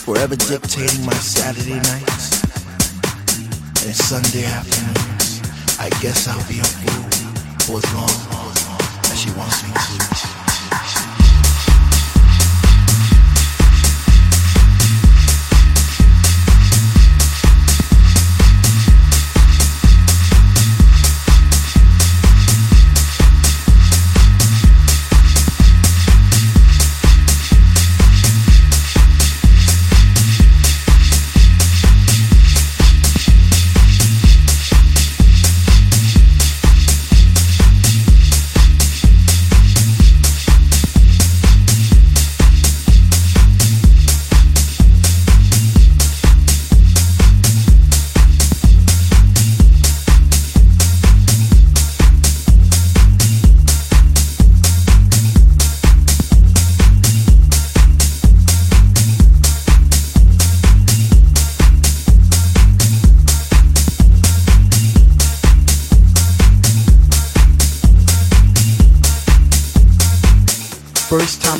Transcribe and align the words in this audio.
forever 0.00 0.34
dictating 0.34 1.04
my 1.04 1.12
Saturday 1.12 1.76
nights 1.76 2.42
and 3.84 3.94
Sunday 3.94 4.44
afternoons. 4.46 5.42
I 5.78 5.90
guess 6.00 6.26
I'll 6.26 6.48
be 6.48 6.58
a 6.58 6.64
fool 6.64 7.10
for 7.60 7.78
as 7.78 7.94
long 7.94 8.52
as 9.12 9.20
she 9.20 9.30
wants 9.32 9.62
me 9.62 9.70
to. 9.72 10.29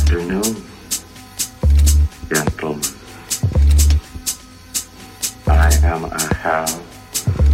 afternoon, 0.00 0.56
gentlemen. 2.32 2.82
I 5.46 5.70
am 5.84 6.04
a 6.04 6.34
HAL 6.36 6.82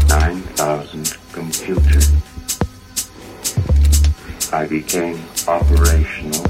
9000 0.08 1.16
computer. 1.32 2.00
I 4.52 4.66
became 4.68 5.20
operational 5.48 6.45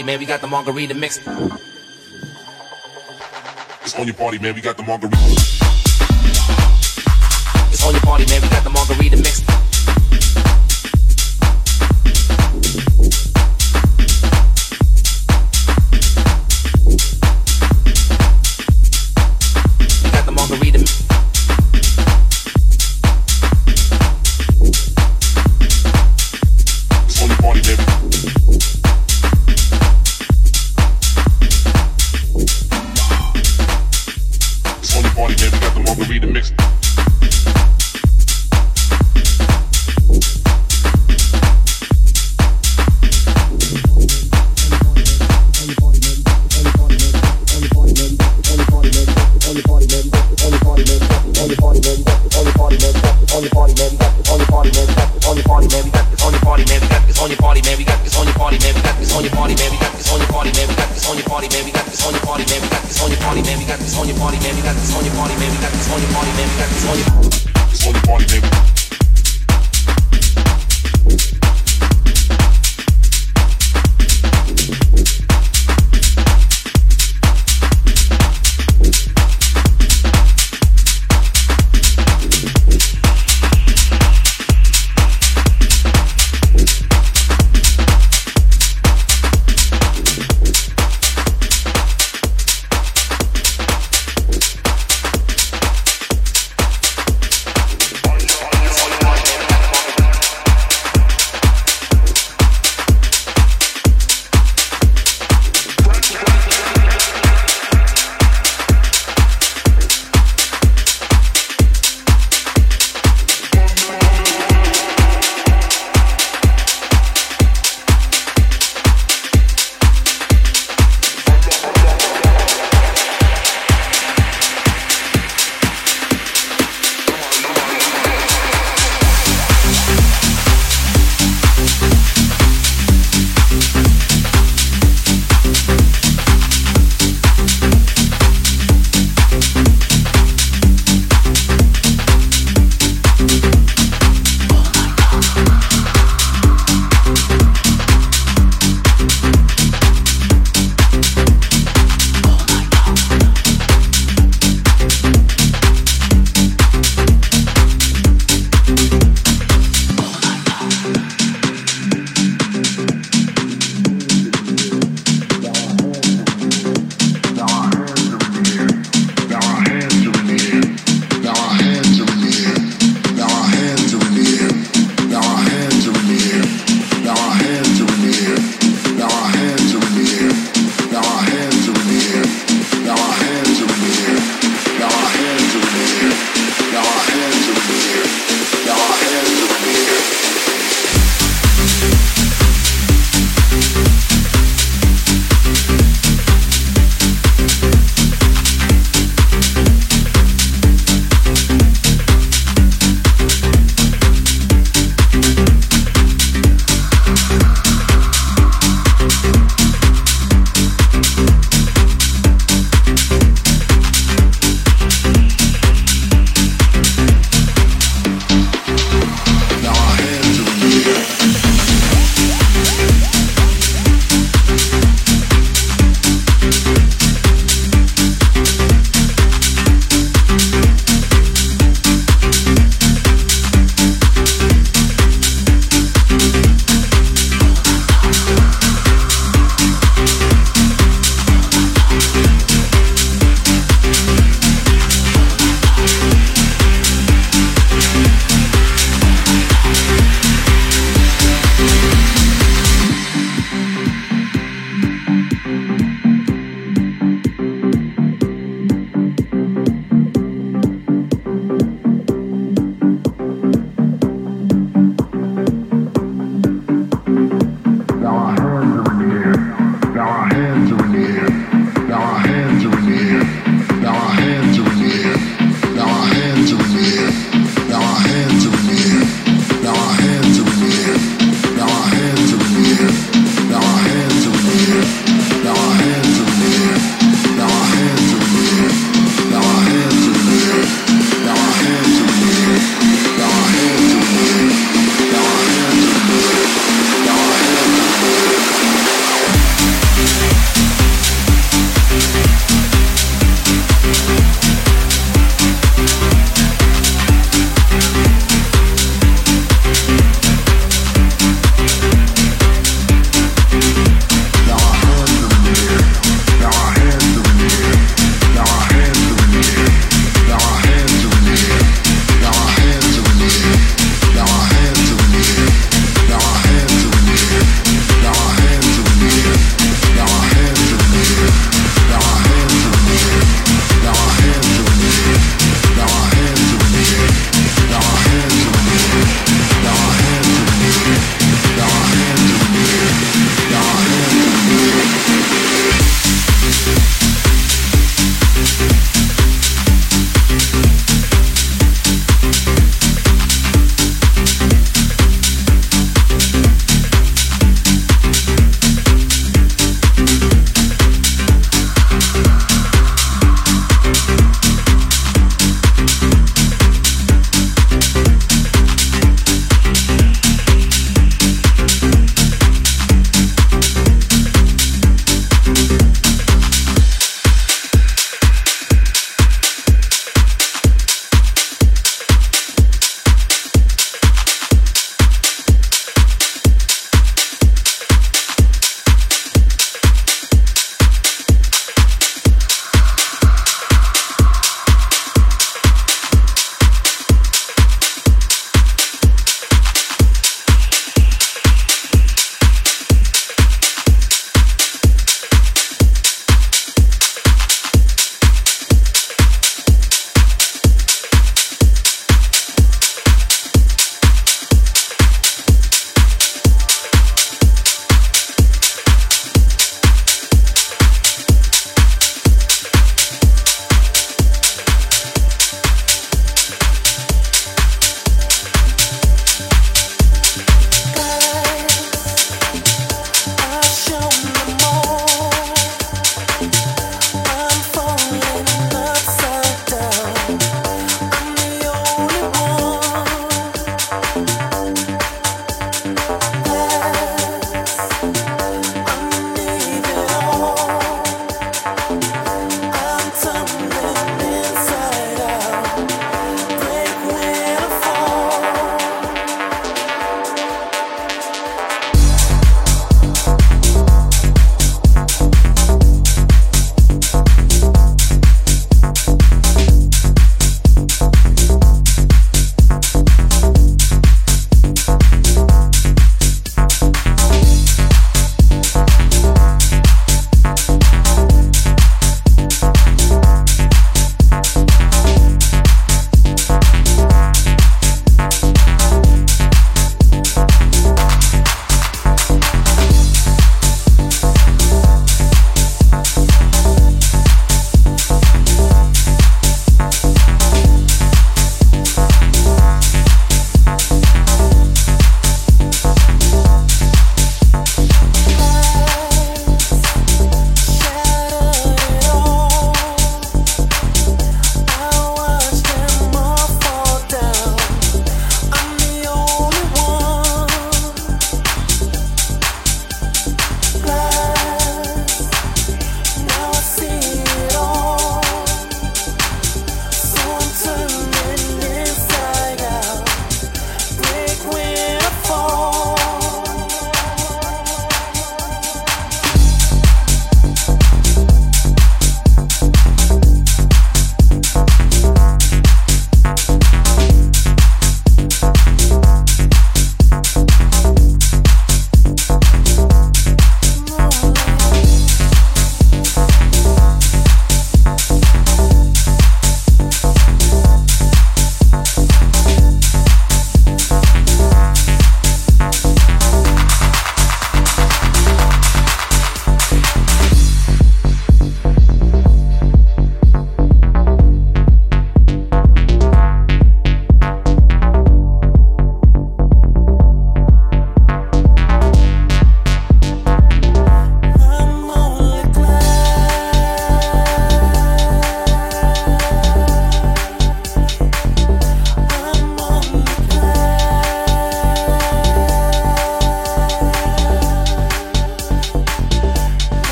party, 0.00 0.12
man. 0.12 0.18
We 0.18 0.26
got 0.26 0.40
the 0.40 0.46
margarita 0.46 0.94
mix. 0.94 1.18
It's 3.82 3.98
on 3.98 4.06
your 4.06 4.14
party, 4.14 4.38
man. 4.38 4.54
We 4.54 4.60
got 4.60 4.76
the 4.76 4.82
margarita. 4.82 5.49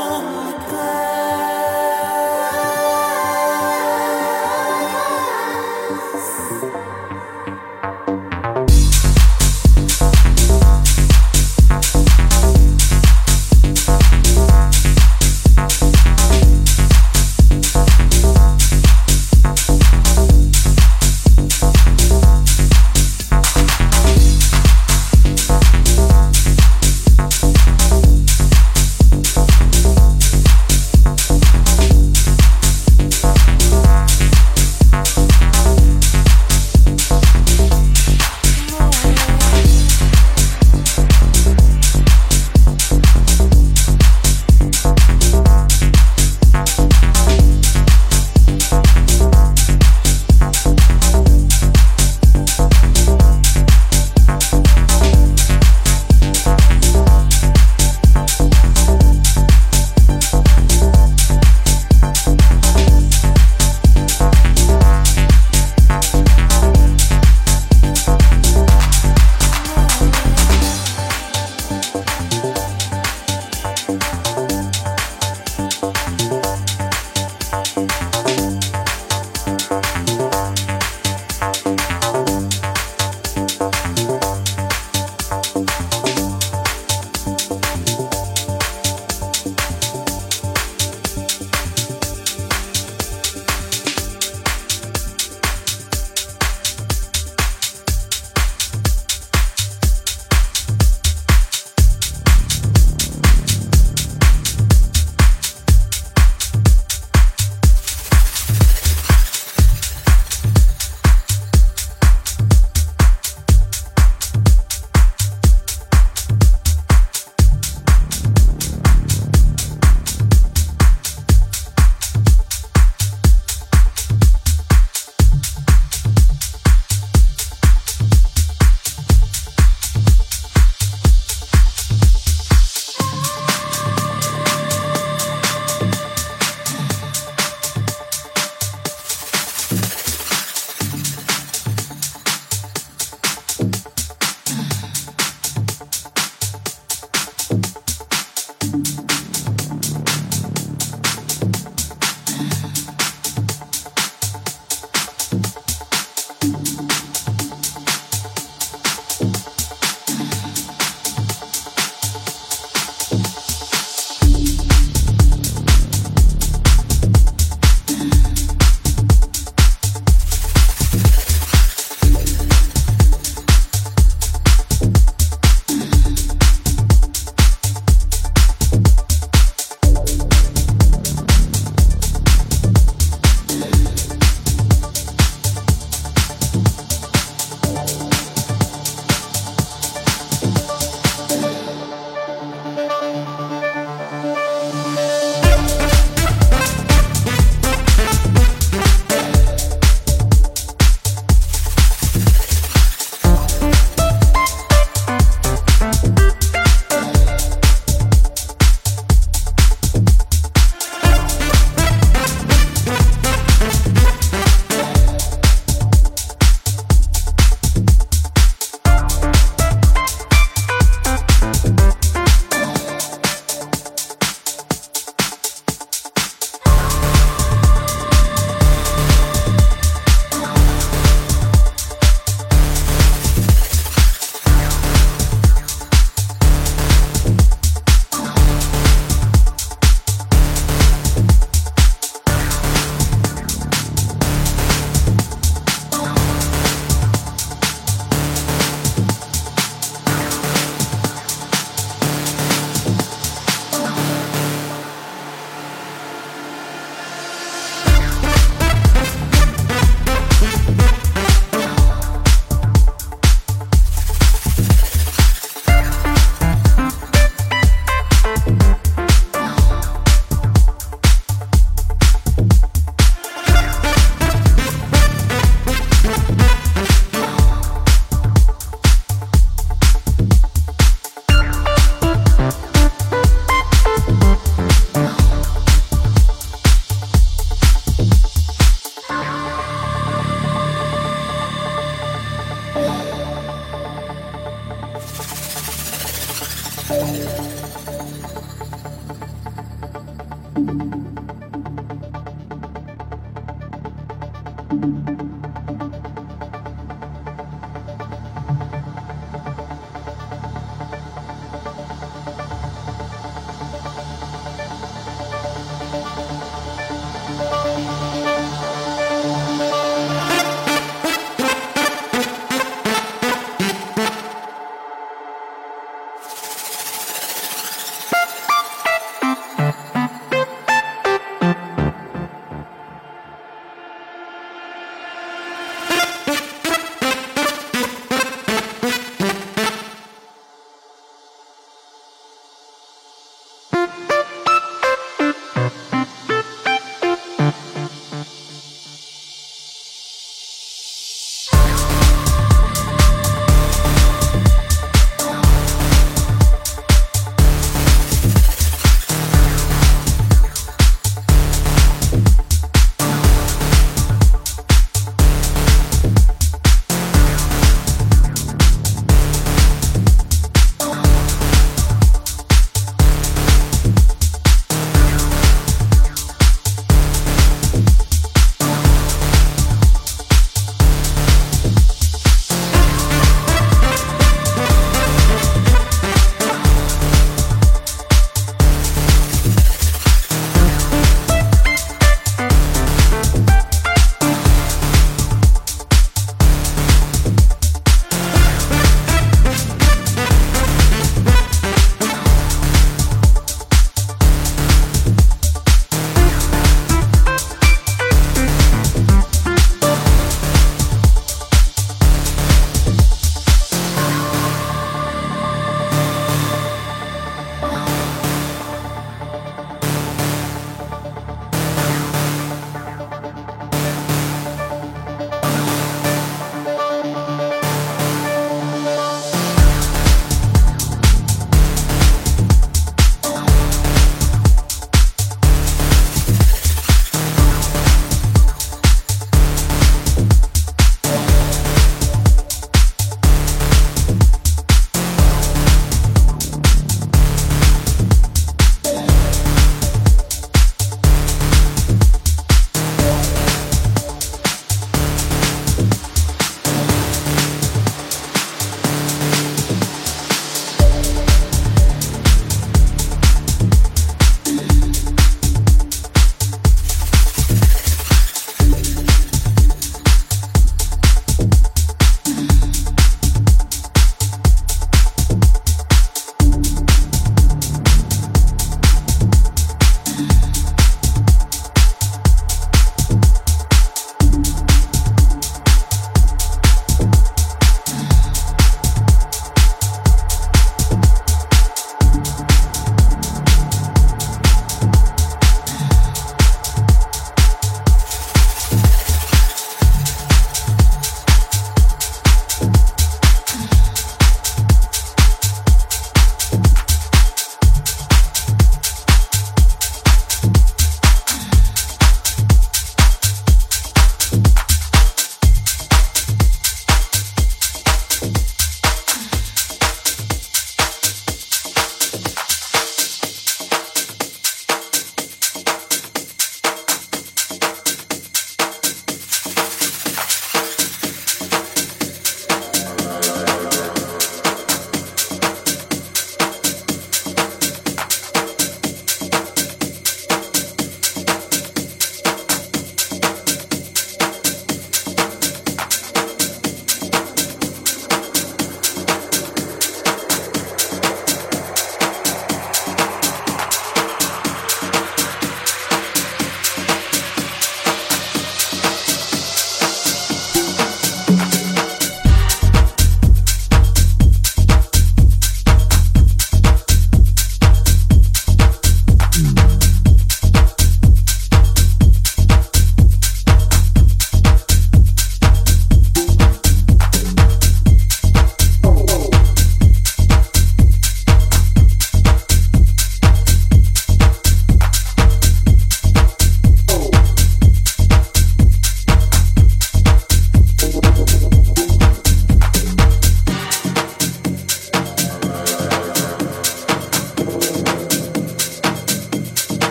on 0.00 0.46
the 0.46 0.66
ground. 0.66 1.33